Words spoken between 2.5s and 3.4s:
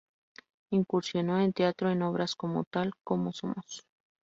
"¡Tal como